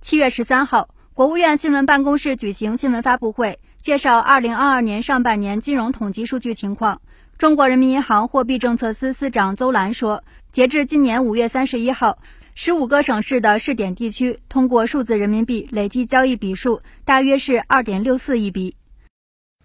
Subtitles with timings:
[0.00, 7.02] 七月十三号，国务院新闻办公室举行新闻发布会，介绍二零二二年上半年金融统计数据情况。
[7.36, 12.18] 中国人民银行货币政策司司长邹兰说，截至今年五月三十一号，
[12.54, 18.76] 十五个省市的试点地区通过数字人民币累计交易笔数大约是二点六四亿笔。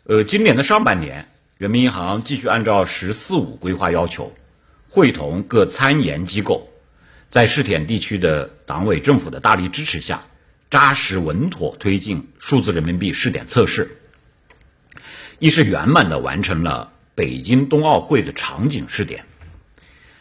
[0.03, 1.25] 呃，今年的上半年，
[1.57, 4.33] 人民银行继续按照“十四五”规划要求，
[4.89, 6.67] 会同各参研机构。
[7.35, 10.23] 在试点地区的党委政府的大力支持下，
[10.69, 13.97] 扎实稳妥推进数字人民币试点测试，
[15.39, 19.25] 一是圆满的完成了北京冬奥会的场景试点，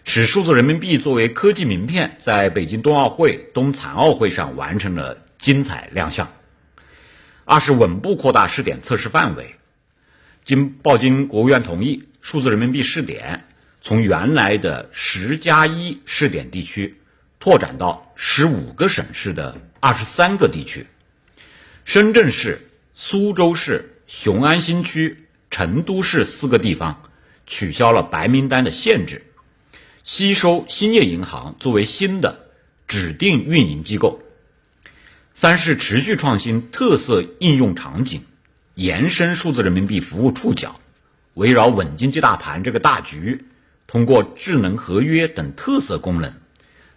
[0.03, 6.27] 使数字人民币作为科技名片，在北京冬奥会、冬残奥会上完成了精彩亮相；
[7.45, 9.55] 二是稳步扩大试点测试范围，
[10.43, 13.45] 经报经国务院同意，数字人民币试点
[13.81, 16.97] 从原来的十加一试点地区。
[17.45, 20.87] 拓展到十五个省市的二十三个地区，
[21.85, 27.03] 深圳市、苏州市、雄安新区、成都市四个地方
[27.45, 29.27] 取消了白名单的限制，
[30.03, 32.49] 吸收兴业银行作为新的
[32.89, 34.23] 指定运营机构。
[35.35, 38.25] 三是持续创新特色应用场景，
[38.75, 40.81] 延伸数字人民币服务触角，
[41.35, 43.45] 围绕稳经济大盘这个大局，
[43.87, 46.33] 通过智能合约等特色功能。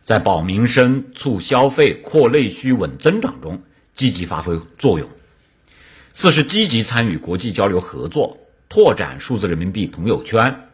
[0.08, 3.62] 在保民生、促消费、扩内需、稳增长中
[3.94, 5.10] 积极发挥作用。
[6.14, 8.38] 四是积极参与国际交流合作，
[8.70, 10.70] 拓展数字人民币朋友圈。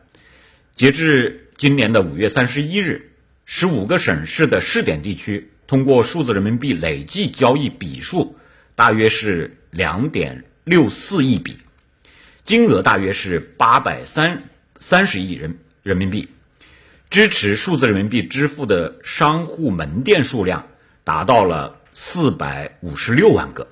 [0.76, 3.09] 截至今年的五月三十一日，
[3.44, 8.36] 十五个省市的试点地区通过数字人民币累计交易笔数
[8.76, 11.58] 大约是两点六四亿笔，
[12.45, 14.44] 金额大约是八百三
[14.78, 16.30] 三十亿人人民币。
[17.14, 20.66] 支持数字人民币支付的商户门店数量
[21.03, 23.67] 达到了四百五十六万个。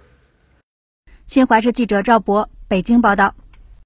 [1.25, 3.33] 新华社记者赵博北京报道。